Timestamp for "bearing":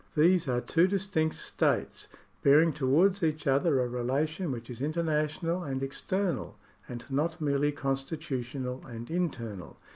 2.41-2.73